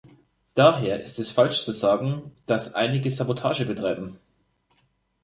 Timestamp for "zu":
1.63-1.71